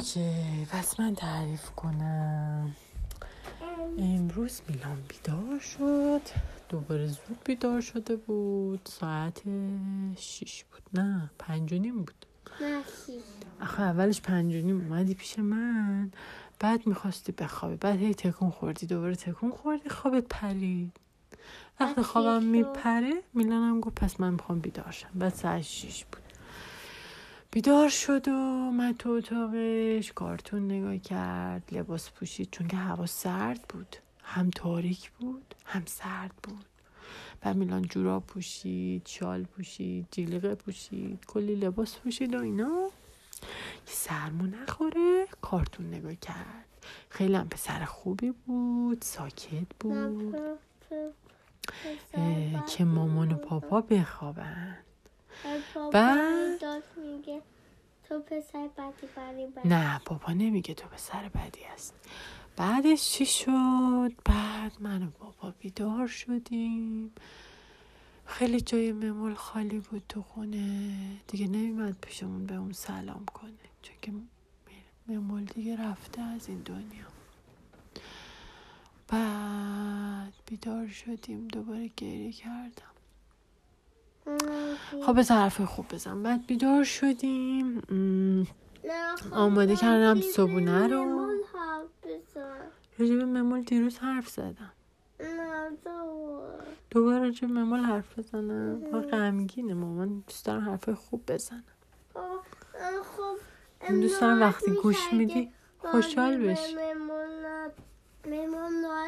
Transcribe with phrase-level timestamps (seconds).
[0.00, 2.76] اوکی پس من تعریف کنم.
[3.98, 6.20] امروز میلان بیدار شد.
[6.68, 8.80] دوباره زود بیدار شده بود.
[8.84, 9.42] ساعت
[10.18, 11.00] شیش بود.
[11.00, 12.26] نه پنج و نیم بود.
[13.62, 16.10] آخه اولش پنج و نیم اومدی پیش من.
[16.58, 17.76] بعد می‌خواستی بخوابی.
[17.76, 18.86] بعد هی تکون خوردی.
[18.86, 19.88] دوباره تکون خوردی.
[19.88, 20.92] خوابت پرید
[21.80, 25.08] وقتی خوابم میپره میلانم گفت پس من می‌خوام بیدار شم.
[25.14, 26.22] بعد ساعت شیش بود.
[27.52, 28.30] بیدار شد و
[28.70, 33.96] من تو اتاقش کارتون نگاه کرد لباس پوشید چون که هوا سرد بود.
[34.22, 36.64] هم تاریک بود هم سرد بود.
[37.44, 42.90] و میلان جورا پوشید شال پوشید جیلیقه پوشید کلی لباس پوشید و اینا.
[43.86, 46.66] که سرمو نخوره کارتون نگاه کرد.
[47.08, 50.36] خیلی هم پسر خوبی بود ساکت بود.
[52.68, 54.78] که مامان و پاپا بخوابن.
[55.92, 56.58] بعد
[58.08, 61.94] تو پسر بدی بری نه پاپا نمیگه تو پسر بدی است
[62.56, 67.12] بعدش چی شد؟ بعد من و بابا بیدار شدیم.
[68.26, 70.96] خیلی جای ممول خالی بود تو خونه.
[71.28, 73.52] دیگه نمیمد پیشمون به اون سلام کنه.
[73.82, 74.12] چون که
[75.08, 77.06] ممول دیگه رفته از این دنیا.
[79.08, 82.99] بعد بیدار شدیم دوباره گریه کردم.
[85.06, 86.22] خب به حرف خوب بزن.
[86.22, 87.82] بعد بیدار شدیم.
[89.32, 91.30] آماده کردم صبونه رو.
[92.98, 94.72] راجب ممول دیروز حرف زدم.
[96.90, 98.90] دوباره راجب ممول حرف بزنم.
[98.92, 100.24] ما غمگینه مامان.
[100.26, 101.64] دوست دارم حرف خوب بزنم.
[103.88, 106.74] دوست دارم وقتی گوش میدی خوشحال بشی.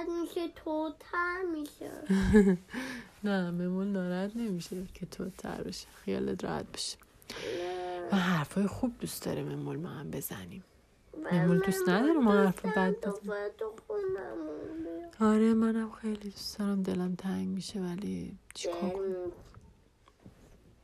[0.02, 1.90] ناراحت میشه تو تر میشه.
[3.24, 6.96] نه ممون ناراحت نمیشه که تو تر بشه خیالت راحت بشه.
[8.12, 10.64] و حرفای خوب دوست داره ممول ما هم بزنیم.
[11.32, 13.32] ممول دوست نداره ما حرف بد بزنیم
[15.20, 16.82] آره منم خیلی دوست دارم.
[16.82, 19.32] دلم تنگ میشه ولی چیکار کنم؟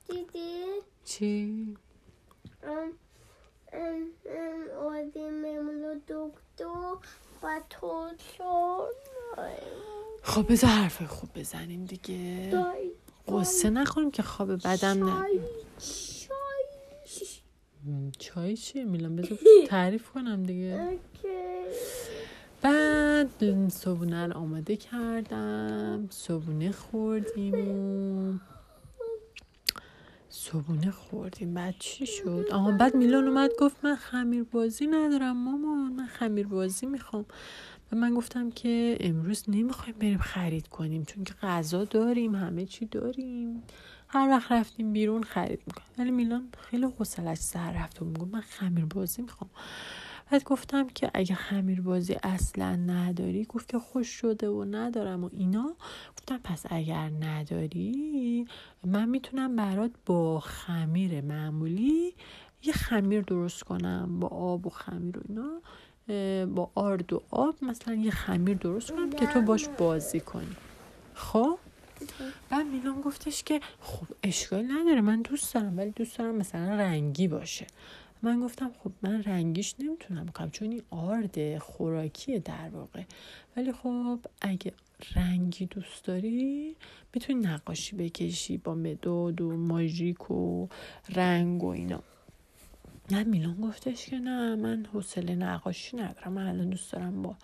[0.08, 0.64] دیدی؟
[1.04, 1.76] چی؟
[2.62, 2.92] ام
[3.72, 6.96] ام ام و دکتر
[7.42, 8.94] و تو شد
[10.28, 12.50] خب بذار حرف خوب بزنیم دیگه.
[13.28, 15.24] قصه نخوریم که خواب بدم نه.
[18.18, 20.98] چای چیه میلان بذار تعریف کنم دیگه.
[22.62, 26.06] بعد صبونه رو آماده کردم.
[26.10, 28.38] صبونه خوردیم و
[30.30, 31.54] صبونه خوردیم.
[31.54, 36.46] بعد چی شد؟ آها بعد میلان اومد گفت من خمیر بازی ندارم مامان من خمیر
[36.46, 37.26] بازی می‌خوام.
[37.92, 42.86] و من گفتم که امروز نمی‌خوایم بریم خرید کنیم چون که غذا داریم همه چی
[42.86, 43.62] داریم.
[44.08, 45.88] هر وقت رفتیم بیرون خرید می‌کنیم.
[45.98, 49.50] ولی میلان خیلی حوصلش سر رفت و می‌گفت من خمیر بازی می‌خوام.
[50.30, 55.30] بعد گفتم که اگه خمیر بازی اصلا نداری گفت که خوش شده و ندارم و
[55.32, 55.76] اینا.
[56.18, 58.46] گفتم پس اگر نداری
[58.86, 62.14] من می‌تونم برات با خمیر معمولی
[62.62, 65.60] یه خمیر درست کنم با آب و خمیر و اینا.
[66.54, 70.56] با آرد و آب مثلا یه خمیر درست کنم که تو باش بازی کنی.
[71.14, 71.58] خب؟
[72.50, 77.28] بعد میلان گفتش که خب اشکال نداره من دوست دارم ولی دوست دارم مثلا رنگی
[77.28, 77.66] باشه.
[78.22, 83.02] من گفتم خب من رنگیش نمی‌تونم بکنم چون این آرد خوراکیه در واقع.
[83.56, 84.72] ولی خب اگه
[85.16, 86.76] رنگی دوست داری
[87.14, 90.68] می‌تونی نقاشی بکشی با مداد و ماژیک و
[91.14, 92.02] رنگ و اینا.
[93.10, 96.32] نه میلان گفتش که نه من حوصله نقاشی ندارم.
[96.32, 97.36] من الان دوست دارم با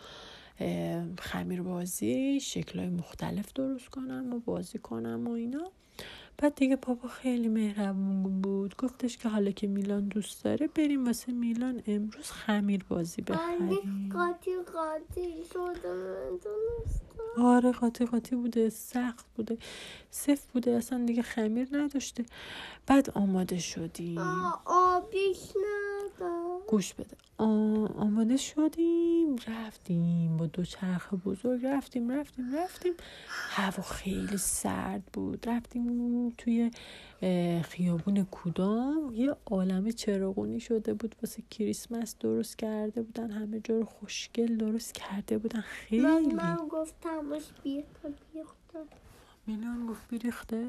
[1.19, 5.73] خمیر بازی شکلهای مختلف درست کنم و بازی کنم و اینا.
[6.39, 8.77] بعد دیگه پاپا خیلی مهربون بود.
[8.77, 14.09] گفتش که حالا که میلان دوست داره بریم واسه میلان امروز خمیر بازی بخریم.
[14.13, 15.45] قاطی قاطی.
[15.53, 15.95] شده
[17.39, 18.71] آره قاطی قاطی بوده.
[18.71, 19.59] سخت بوده.
[20.11, 20.71] سفت بوده.
[20.71, 22.25] اصلا دیگه خمیر نداشته.
[22.87, 24.19] بعد آماده شدیم.
[24.65, 25.94] آبیش ندار
[26.69, 27.17] گوش بده.
[27.39, 30.37] آماده شدیم رفتیم.
[30.37, 32.93] با دو چرخ بزرگ رفتیم رفتیم رفتیم.
[33.29, 35.49] هوا خیلی سرد بود.
[35.49, 36.71] رفتیم توی
[37.63, 41.15] خیابون کودام یه عالم چراغونی شده بود.
[41.23, 43.31] واسه کریسمس درست کرده بودن.
[43.31, 45.61] همه جا رو خوشگل درست کرده بودن.
[45.61, 46.03] خیلی.
[46.03, 47.43] من, من گفتم باش
[49.47, 50.67] میلان گفت بیریخته.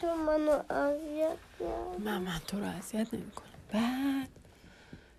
[0.00, 1.36] تو منو اذیت
[2.04, 4.28] من من تو رو اذیت نمی کنم بعد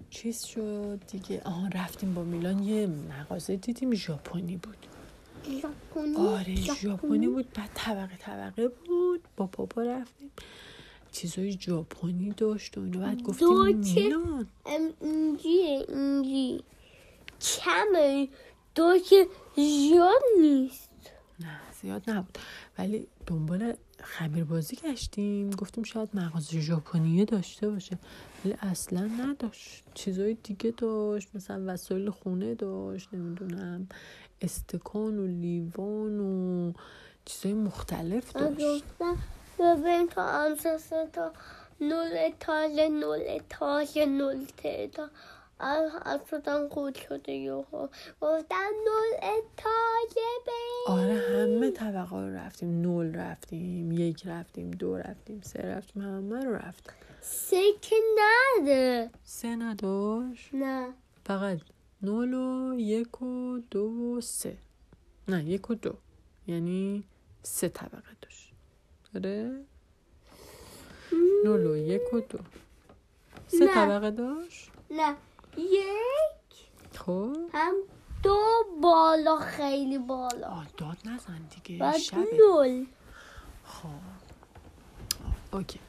[0.09, 1.41] چیز شد دیگه.
[1.45, 3.93] آها رفتیم با میلان یه مغازه دیدیم.
[3.93, 4.77] ژاپنی بود.
[5.61, 7.53] ژاپنی؟ آره ژاپنی؟ بود.
[7.53, 9.21] بعد طبقه طبقه بود.
[9.37, 10.31] با پاپا رفتیم.
[11.11, 12.99] چیزای ژاپنی داشت و اینو.
[12.99, 14.47] بعد گفتیم؟ میلان.
[14.65, 16.63] ام اینجیه اینجی.
[17.41, 18.27] کمه.
[18.75, 20.89] دو که زیاد نیست.
[21.39, 22.37] نه زیاد نبود.
[22.77, 25.49] ولی دنبال خمیر بازی گشتیم.
[25.49, 27.97] گفتیم شاید مغازه ژاپنیه داشته باشه.
[28.45, 29.83] ولی اصلا نداشت.
[29.93, 31.29] چیزای دیگه داشت.
[31.35, 33.09] مثلا وسایل خونه داشت.
[33.13, 33.87] نمی‌دونم
[34.41, 36.73] استکان و لیوان و
[37.25, 38.83] چیزای مختلف داشت.
[39.59, 41.31] ببین تا امساس تا
[41.81, 45.11] نول اتاج نول اتاج نول تعداد.
[45.59, 47.87] اصلا خود شده یوهو
[48.21, 50.15] گفتم نول اتاج
[50.45, 52.81] بی آره همه طبقه رو رفتیم.
[52.81, 56.93] نول رفتیم یک رفتیم دو رفتیم سه رفتیم همه رو رفتیم.
[57.21, 59.09] سه که نده.
[59.23, 60.93] سه نداشت؟ نه.
[61.25, 61.57] فقط
[62.01, 64.57] نول و یک و دو و سه.
[65.27, 65.93] نه یک و دو.
[66.47, 67.03] یعنی
[67.43, 68.53] سه طبقه داشت.
[69.15, 69.61] آره؟
[71.45, 72.39] نول و یک و دو.
[73.47, 73.73] سه نه.
[73.73, 75.15] طبقه داشت؟ نه.
[75.57, 76.99] یک.
[76.99, 77.35] خب.
[77.53, 77.73] هم
[78.23, 78.39] دو
[78.81, 80.47] بالا خیلی بالا.
[80.47, 81.99] آه داد نزن دیگه بعد
[82.39, 82.85] نول.
[83.63, 83.87] خب.
[85.53, 85.79] اوکی.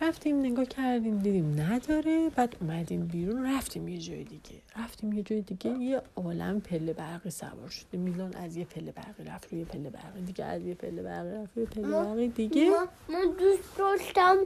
[0.00, 2.30] رفتیم نگاه کردیم دیدیم نداره.
[2.36, 4.62] بعد اومدیم بیرون رفتیم یه جای دیگه.
[4.76, 7.98] رفتیم یه جای دیگه یه عالم پله برقی سوار شده.
[7.98, 10.20] میلان از یه پله برقی رفت روی پله برقی.
[10.20, 12.70] دیگه از یه پله برقی رفت روی پله برقی دیگه.
[12.70, 14.36] من, من دوست داشتم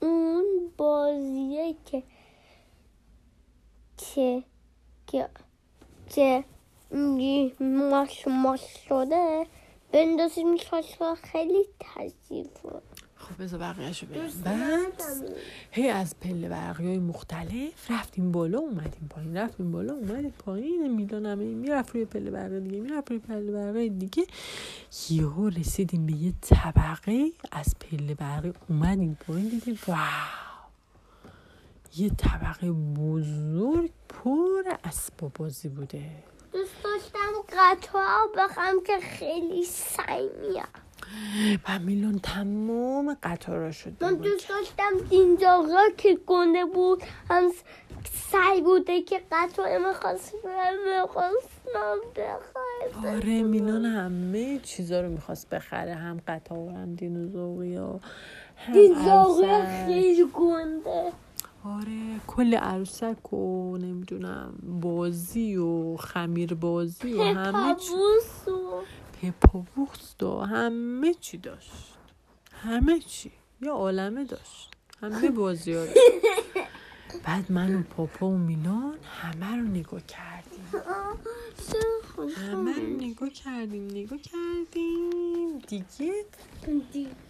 [0.00, 0.44] اون
[0.76, 2.02] بازیه که
[3.98, 4.42] که
[5.06, 5.28] که
[6.08, 6.44] که
[7.60, 9.46] ماش ماش شده
[9.92, 12.46] بندازیم شاشا خیلی تضیف
[13.16, 14.22] خب بذار بقیهشو بگم.
[14.44, 15.02] بعد.
[15.70, 19.36] هی از پله برقی های مختلف رفتیم بالا اومدیم پایین.
[19.36, 20.94] رفتیم بالا اومدیم پایین.
[20.94, 24.26] میلان همه می‌رفت روی پله برقی دیگه می‌رفت روی پله برقی دیگه.
[25.10, 30.47] یهو رسیدیم به یه طبقه از پله برقی اومدیم پایین دیدیم واو.
[31.96, 36.10] یه طبقه بزرگ پر اسباب بازی بوده.
[36.52, 38.02] دوست داشتم قطعه
[38.36, 40.64] بخوام که خیلی سعیمیه
[41.68, 47.52] و میلان تمام قطارا شد من دوست داشتم دینجاقا که گنده بود هم
[48.32, 56.20] سعی بوده که قطعه می‌خواست می‌خواستم بخواست آره میلان همه چیزا رو می‌خواست بخره هم
[56.28, 58.00] قطار و هم دینوزوریا
[58.56, 59.86] هم دینجاقا عروسک.
[59.86, 61.12] خیلی گنده.
[61.64, 67.90] آره کل عروسک و نمی‌دونم بازی و خمیر بازی و همه چی.
[69.22, 71.72] پپابوس و همه چی داشت.
[72.52, 73.32] همه چی.
[73.62, 74.70] یه عالمه داشت.
[75.00, 75.84] همه بازی ها
[77.24, 80.64] بعد من و پاپا و میلان همه رو نگاه کردیم.
[82.26, 85.58] همه رو نگاه کردیم نگاه کردیم.
[85.58, 86.24] دیگه؟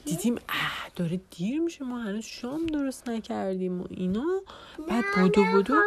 [0.05, 1.85] دیدیم اه داره دیر میشه.
[1.85, 4.41] ما هنوز شام درست نکردیم و اینا.
[4.89, 5.75] بعد بودو بودو.
[5.75, 5.81] دو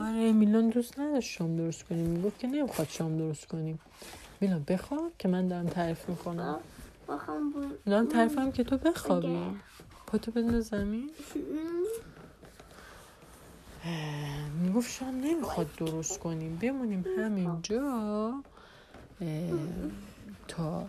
[0.00, 2.06] آره میلان دوست نداشت شام درست کنیم.
[2.06, 3.80] می‌گفت که نمی‌خواد شام درست کنیم.
[4.40, 6.60] میلان بخواب که من دارم تعریف می‌کنم.
[7.86, 9.38] دارم تعریفم که تو بخوابی.
[10.06, 11.10] پاتو بنداز زمین.
[14.62, 16.58] می‌گفت شام نمی‌خواد درست کنیم.
[16.62, 18.34] بمونیم همینجا.
[20.48, 20.86] تا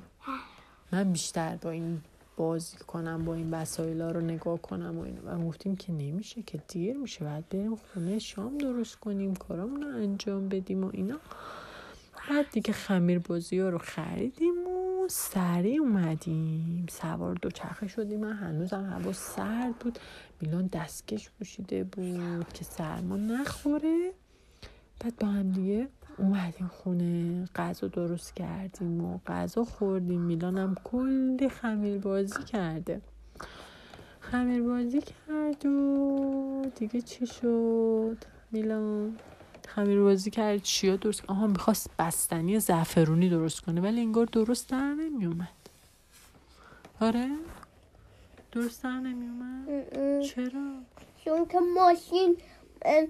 [0.92, 2.02] من بیشتر با این
[2.38, 5.22] بازی کنم با این وسایل رو نگاه کنم و اینو.
[5.22, 7.26] و گفتیم که نمیشه که دیر میشه.
[7.26, 11.20] باید بریم خونه شام درست کنیم کارامون رو انجام بدیم و اینا.
[12.30, 14.55] بعد دیگه خمیر بازی ها رو خریدیم.
[15.06, 16.86] و سریع اومدیم.
[16.90, 18.20] سوار دوچرخه شدیم.
[18.20, 20.00] من هنوزم هوا سرد بود.
[20.42, 24.12] میلان دستکش پوشیده بود که سرما نخوره.
[25.00, 27.46] بعد با هم دیگه اومدیم خونه.
[27.56, 30.22] غذا درست کردیم و غذا خوردیم.
[30.22, 33.02] میلانم کلی خمیر بازی کرده.
[34.20, 38.18] خمیر بازی کرد و دیگه چی شد؟
[38.52, 39.18] میلان
[39.68, 40.62] خمیر بازی کرد.
[40.64, 45.48] چیا درست آها می‌خواست بستنی زعفرونی درست کنه ولی انگار درست در نمیومد
[47.02, 47.30] آره؟
[48.52, 50.72] درست در نمیومد چرا؟
[51.26, 52.38] چون که ماشین
[52.86, 53.08] ام،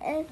[0.00, 0.24] ام،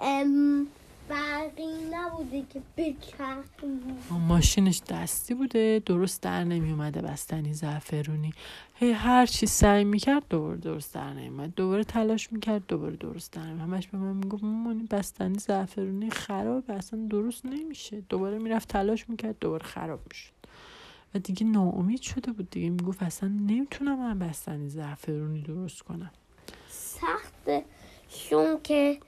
[0.00, 0.66] ام،
[1.10, 3.66] برقی نبوده که بچرخه
[4.10, 8.32] ماشینش دستی بوده درست در نمی اومده بستنی زعفرونی.
[8.74, 13.42] هی هر چی سعی می‌کرد دوباره درست در نمیومد دوباره تلاش می‌کرد دوباره درست در
[13.42, 18.02] نمیومد همش به من می‌گفت مامانی بستنی زعفرونی خراب اصلا درست نمیشه.
[18.08, 20.32] دوباره می‌رفت تلاش می‌کرد دوباره خراب می‌شد.
[21.14, 22.70] و دیگه ناامید شده بود دیگه.
[22.70, 26.10] می‌گفت اصلا نمی‌تونم من بستنی زعفرونی درست کنم.
[26.68, 27.64] سخته
[28.08, 28.98] چون که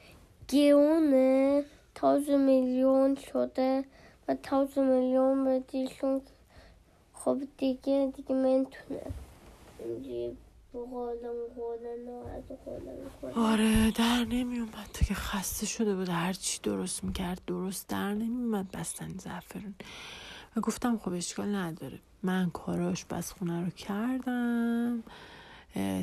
[0.48, 1.64] گیونه.
[2.02, 3.84] تازه میلیون شده
[4.28, 6.20] و تازه میلیون بدیشون
[7.12, 9.02] خب دیگه دیگه منتونه
[13.34, 16.08] آره در نمی اومد تو که خسته شده بود.
[16.08, 19.74] هر چی درست می‌کرد درست در نمی اومد بستنی زعفرون.
[20.56, 21.98] و گفتم خب اشکال نداره.
[22.22, 25.02] من کاراش بس خونه رو کردم.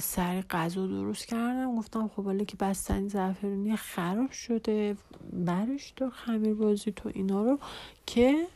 [0.01, 1.75] سری غذا درست کردم.
[1.75, 4.97] گفتم خب حالا که بستنی زعفرونی خراب شده
[5.33, 7.59] برش تو خمیر بازی تو اینا رو
[8.05, 8.47] که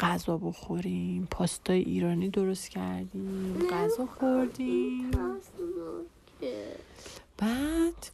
[0.00, 1.28] غذا بخوریم.
[1.30, 5.10] پاستای ایرانی درست کردیم غذا خوردیم.
[7.38, 8.10] بعد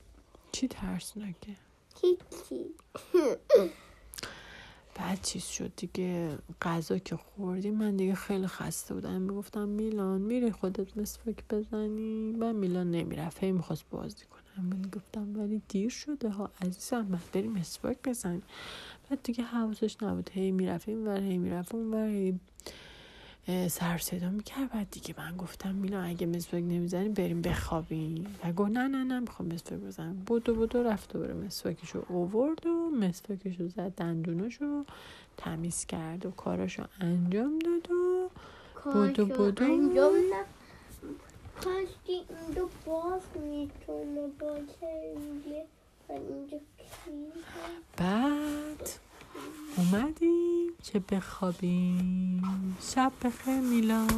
[0.53, 1.57] چی ترسناکه؟
[4.95, 9.23] بعد چیز شد دیگه غذا که خوردیم من دیگه خیلی خسته بودم.
[9.23, 14.65] می‌گفتم میلان میری خودت مسواک بزنی؟ و میلان نمی‌رفت هی می‌خواست بازی کنم.
[14.67, 18.43] من گفتم ولی دیر شده ها عزیزم بعد بریم مسواک بزنی.
[19.11, 20.31] بعد دیگه حواسش نبود.
[20.33, 22.41] هی می‌رفت این ور هی می‌رفت اون ور هی
[23.69, 24.73] سر صدا می‌کرد.
[24.73, 28.37] بعد دیگه من گفتم میلا اگه مسواک نمی‌زنی بریم بخوابیم.
[28.45, 30.23] و گفت نه نه نه می‌خوام مسواک بزنم.
[30.27, 34.85] بودو بودو رفت دوباره مسواکشو اوورد و مسواکشو زد دندوناشو
[35.37, 38.29] تمیز کرد و کاراشو انجام داد و
[38.93, 39.65] بودو بودو.
[39.65, 40.45] انجام نه
[41.61, 45.15] کاشکی اینجا باز می‌تونه باشه
[46.09, 46.59] اینجا
[47.97, 48.91] بعد
[49.77, 50.32] اومدیم
[50.83, 52.43] که بخوابیم؟
[52.95, 54.09] شب بخیر میلان